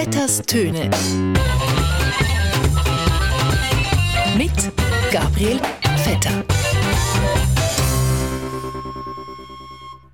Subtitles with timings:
[0.00, 0.90] Vetters Töne.
[4.36, 4.52] Mit
[5.10, 5.58] Gabriel
[5.96, 6.44] Vetter.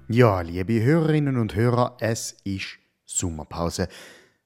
[0.08, 3.88] Ja, liebe Hörerinnen und Hörer, es ist Sommerpause.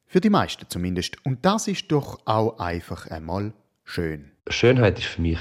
[0.06, 1.24] Für die meisten zumindest.
[1.24, 3.52] Und das ist doch auch einfach einmal
[3.84, 4.32] schön.
[4.48, 5.38] Schönheit ist für mich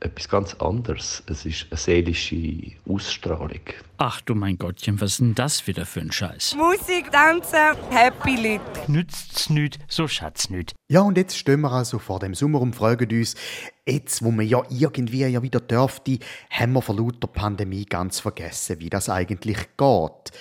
[0.00, 1.22] etwas ganz anderes.
[1.26, 3.60] Es ist eine seelische Ausstrahlung.
[3.96, 6.54] Ach du mein Gottchen, was ist denn das wieder für ein Scheiß?
[6.56, 8.60] Musik, Tanzen, Happy Lied.
[8.86, 10.72] Nützt's nüt, so schatz nüt.
[10.88, 13.34] Ja, und jetzt stehen wir also vor dem Sommer und fragen uns,
[13.86, 16.18] jetzt, wo man ja irgendwie ja wieder dürfte,
[16.50, 20.32] haben wir vor lauter Pandemie ganz vergessen, wie das eigentlich geht.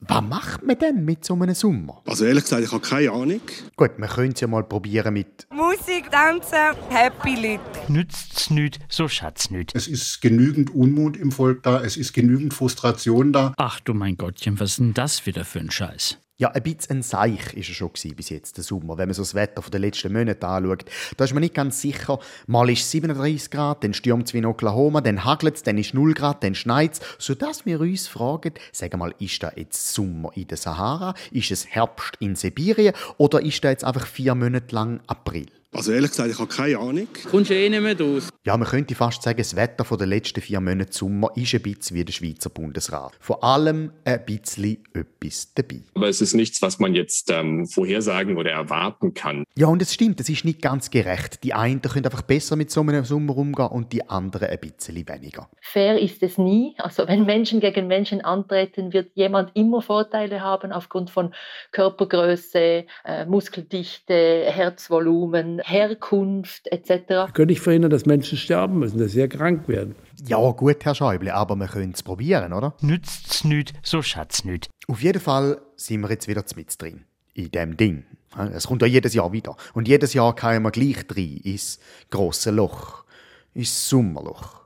[0.00, 2.02] Was macht man denn mit so einem Sommer?
[2.06, 3.40] Also ehrlich gesagt, ich habe keine Ahnung.
[3.76, 7.60] Gut, wir können es ja mal probieren mit Musik, Tanzen, Happy Lied.
[7.88, 9.72] Nützt's nüt, so schatz nüt.
[9.74, 13.54] Es ist genügend Unmut im Volk da, es ist genügend Frustration da.
[13.56, 16.18] Ach du mein Gottchen, was ist denn das wieder für ein Scheiß?
[16.36, 18.98] Ja, ein bisschen ein Seich ist er schon bis jetzt, der Sommer.
[18.98, 20.84] Wenn man so das Wetter den letzten Monaten anschaut,
[21.16, 22.18] da ist man nicht ganz sicher.
[22.48, 25.78] Mal ist es 37 Grad, dann stürmt es wie in Oklahoma, dann hagelt es, dann
[25.78, 27.00] ist 0 Grad, dann schneit es.
[27.24, 31.68] Sodass wir uns fragen, sagen mal, ist da jetzt Sommer in der Sahara, ist es
[31.68, 35.46] Herbst in Sibirien oder ist da jetzt einfach vier Monate lang April?
[35.74, 37.08] Also ehrlich gesagt, ich habe keine Ahnung.
[37.28, 38.28] Kommst du eh nicht mehr raus.
[38.46, 41.62] Ja, man könnte fast sagen, das Wetter von den letzten vier Monaten Sommer ist ein
[41.62, 43.12] bisschen wie der Schweizer Bundesrat.
[43.18, 45.80] Vor allem ein bisschen etwas dabei.
[45.94, 49.42] Aber es ist nichts, was man jetzt ähm, vorhersagen oder erwarten kann.
[49.56, 51.42] Ja, und es stimmt, es ist nicht ganz gerecht.
[51.42, 55.08] Die einen können einfach besser mit so einem Sommer umgehen und die anderen ein bisschen
[55.08, 55.50] weniger.
[55.60, 56.76] Fair ist es nie.
[56.78, 61.34] Also wenn Menschen gegen Menschen antreten, wird jemand immer Vorteile haben aufgrund von
[61.72, 67.08] Körpergröße, äh, Muskeldichte, Herzvolumen, Herkunft etc.
[67.08, 69.94] Wir können nicht verhindern, dass Menschen sterben müssen, dass sie ja krank werden.
[70.26, 72.74] Ja, gut, Herr Schäuble, aber wir können es probieren, oder?
[72.80, 74.68] Nützt's nüt, so schatz nüt.
[74.88, 77.04] Auf jeden Fall sind wir jetzt wieder mit drin.
[77.32, 78.04] In dem Ding.
[78.52, 79.56] Es kommt ja jedes Jahr wieder.
[79.72, 81.78] Und jedes Jahr kommen wir gleich rein ins
[82.10, 83.04] grosse Loch.
[83.54, 84.64] Ins Sommerloch.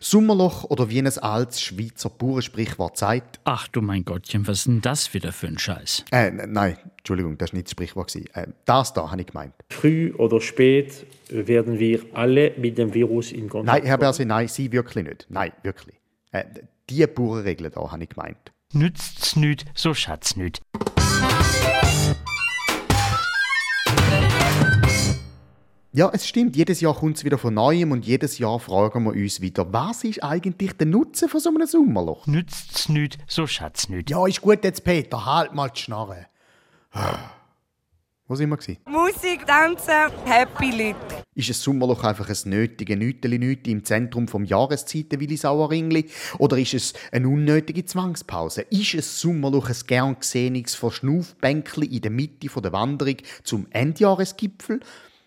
[0.00, 3.40] Sommerloch oder wie ein altes Schweizer Bauernsprichwort sagt.
[3.44, 6.04] Ach du mein Gottchen, was ist denn das wieder für ein Scheiß?
[6.10, 8.16] Äh, nein, Entschuldigung, das war nicht das Sprichwort.
[8.16, 9.54] Äh, das da habe ich gemeint.
[9.70, 14.48] Früh oder spät werden wir alle mit dem Virus in Kontakt Nein, Herr Berse, nein,
[14.48, 15.26] Sie wirklich nicht.
[15.28, 15.94] Nein, wirklich.
[16.32, 16.42] Äh,
[16.90, 18.52] die Bauernregel da habe ich gemeint.
[18.72, 20.60] Nützt's nüt, so schatz nüt.
[25.92, 26.56] Ja, es stimmt.
[26.56, 30.02] Jedes Jahr kommt es wieder von Neuem und jedes Jahr fragen wir uns wieder, was
[30.02, 32.26] ist eigentlich der Nutzen von so einem Sommerloch?
[32.26, 34.10] Nützt's nüt, so schatz nüt.
[34.10, 35.24] Ja, ist gut jetzt, Peter.
[35.24, 36.26] Halt mal die Schnarre.
[38.28, 38.56] Wo sind wir?
[38.56, 38.78] gewesen?
[38.86, 40.96] Musik, Tanzen, Happy Lied.
[41.36, 46.10] Ist ein Sommerloch einfach ein nötige Nüteli Nüti im Zentrum vom Jahreszeiten Willi Sauerringli?
[46.38, 48.62] Oder ist es eine unnötige Zwangspause?
[48.62, 54.80] Ist ein Sommerloch ein gern gesehenes Verschnaufbänkli in der Mitte der Wanderung zum Endjahresgipfel?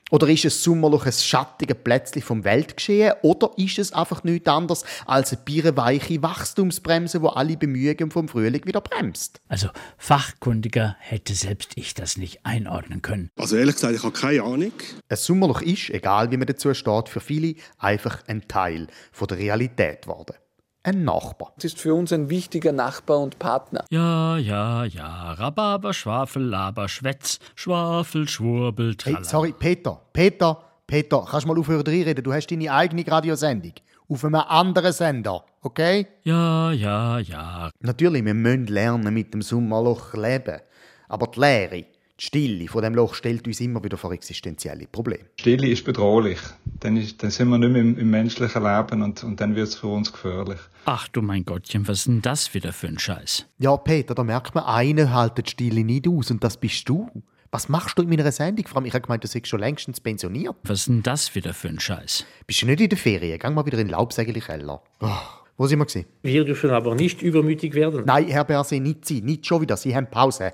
[0.10, 3.14] Oder ist es Sommerloch ein schattiges Plätzchen vom Weltgeschehen?
[3.22, 8.66] Oder ist es einfach nichts anderes als eine bierenweiche Wachstumsbremse, wo alle Bemühungen vom Frühling
[8.66, 9.40] wieder bremst?
[9.48, 13.30] Also fachkundiger hätte selbst ich das nicht einordnen können.
[13.38, 14.74] Also ehrlich gesagt, ich habe keine Ahnung.
[15.08, 19.38] Ein Sommerloch ist, egal wie man dazu steht, für viele einfach ein Teil von der
[19.38, 20.36] Realität geworden.
[20.82, 21.54] Ein Nachbar.
[21.58, 23.84] Es ist für uns ein wichtiger Nachbar und Partner.
[23.90, 25.34] Ja, ja, ja.
[25.34, 30.58] Rhabarber, Schwafel, Laber, Schwätz, Schwafel, Schwurbel, Hey, sorry, Peter, Peter,
[30.88, 32.24] Peter, kannst du mal aufhören zu reden?
[32.24, 33.74] Du hast deine eigene Radiosendung.
[34.08, 36.08] Auf einem anderen Sender, okay?
[36.24, 37.70] Ja, ja, ja.
[37.82, 40.62] Natürlich, wir müssen lernen, mit dem Sommerloch leben.
[41.10, 41.86] Aber die Leere,
[42.20, 45.26] die Stille von dem Loch stellt uns immer wieder vor existenzielle Probleme.
[45.40, 46.40] Stille ist bedrohlich.
[46.80, 49.70] Dann, ist, dann sind wir nicht mehr im, im menschlichen Leben und, und dann wird
[49.70, 50.60] es für uns gefährlich.
[50.86, 53.46] Ach du mein Gottchen, was ist denn das wieder für ein Scheiß?
[53.60, 57.10] Ja, Peter, da merkt man, einer hält die Stille nicht aus und das bist du.
[57.52, 58.68] Was machst du in meiner Sendung?
[58.68, 60.56] Vor allem, ich habe gemeint, du seist schon längstens pensioniert.
[60.64, 62.26] Was ist denn das wieder für ein Scheiß?
[62.46, 63.40] Bist du nicht in der Ferien?
[63.40, 64.84] Geh mal wieder in den Laubsägeli Keller.
[65.00, 65.10] Oh,
[65.58, 65.86] wo sind wir?
[65.86, 66.06] Gewesen?
[66.22, 68.04] Wir dürfen aber nicht übermütig werden.
[68.06, 69.78] Nein, Herr Berse, nicht Sie, nicht schon wieder.
[69.78, 70.54] Sie haben Pause.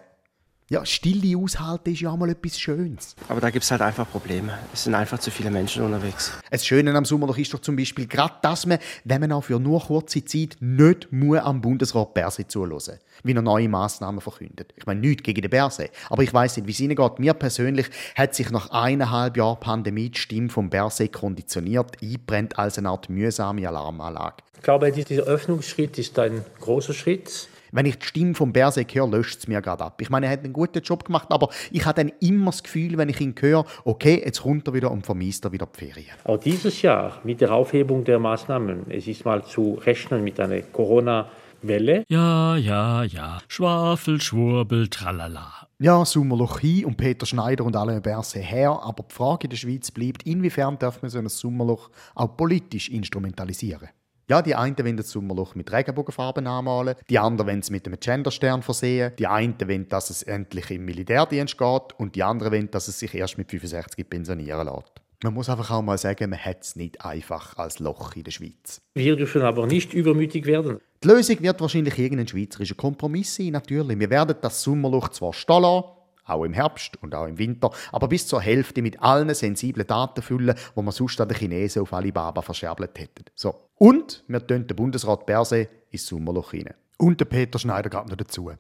[0.68, 3.16] Ja, Stille aushalten ist ja auch mal etwas Schönes.
[3.30, 4.58] Aber da gibt es halt einfach Probleme.
[4.74, 6.32] Es sind einfach zu viele Menschen unterwegs.
[6.50, 9.60] Das Schöne am Sommerloch ist doch zum Beispiel gerade, dass man, wenn man auch für
[9.60, 14.74] nur kurze Zeit nicht muss am Bundesrat Berse zuhören wie er neue Massnahmen verkündet.
[14.76, 17.20] Ich meine, nichts gegen den Berse, aber ich weiß nicht, wie es Ihnen geht.
[17.20, 17.86] Mir persönlich
[18.16, 23.08] hat sich nach eineinhalb Jahren Pandemie die Stimme vom Berse konditioniert, einbrennt als eine Art
[23.08, 24.38] mühsame Alarmanlage.
[24.56, 27.50] Ich glaube, dieser Öffnungsschritt ist ein großer Schritt.
[27.76, 30.02] Wenn ich die Stimme vom Berse höre, löscht es mir gerade ab.
[30.02, 32.98] Ich meine, er hat einen guten Job gemacht, aber ich habe dann immer das Gefühl,
[32.98, 36.16] wenn ich ihn höre, okay, jetzt kommt er wieder und vermisst er wieder die Ferien.
[36.24, 40.62] Auch dieses Jahr mit der Aufhebung der Maßnahmen, es ist mal zu rechnen mit einer
[40.62, 42.06] Corona-Welle.
[42.08, 43.42] Ja, ja, ja.
[43.50, 45.68] Schwafel, Schwurbel, tralala.
[45.78, 49.58] Ja, Sommerloch hin und Peter Schneider und Alain Berset her, aber die Frage in der
[49.58, 53.90] Schweiz bleibt, inwiefern darf man so ein Sommerloch auch politisch instrumentalisieren?
[54.28, 58.00] Ja, die einen wollen das Sommerloch mit Regenbogenfarben anmalen, die anderen wollen es mit einem
[58.00, 62.72] Genderstern versehen, die einen wollen, dass es endlich im Militärdienst geht und die anderen wollen,
[62.72, 64.94] dass es sich erst mit 65 pensionieren lässt.
[65.24, 68.32] Man muss einfach auch mal sagen, man hat es nicht einfach als Loch in der
[68.32, 68.82] Schweiz.
[68.96, 70.80] Wir dürfen aber nicht übermütig werden.
[71.04, 74.00] Die Lösung wird wahrscheinlich irgendein schweizerischer Kompromiss sein, natürlich.
[74.00, 75.84] Wir werden das Sommerloch zwar stehen lassen,
[76.26, 80.22] auch im Herbst und auch im Winter, aber bis zur Hälfte mit allen sensiblen Daten
[80.22, 83.26] füllen, wo man sonst an den Chinesen auf Alibaba verscherbelt hätten.
[83.36, 83.56] So.
[83.76, 86.74] Und wir tun den Bundesrat Berse ins Sommerloch rein.
[86.98, 88.52] Und der Peter Schneider gab noch dazu.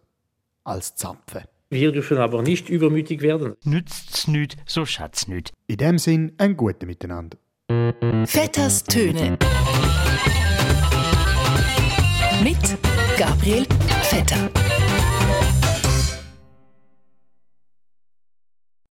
[0.63, 1.44] Als Zapfen.
[1.69, 3.56] Wir dürfen aber nicht übermütig werden.
[3.63, 5.51] Nützt's nüt, so schatz nüt.
[5.67, 7.38] In dem Sinn, ein gutes Miteinander.
[8.25, 9.38] Vetters Töne.
[12.44, 12.77] Mit
[13.17, 13.65] Gabriel
[14.03, 14.50] Vetter.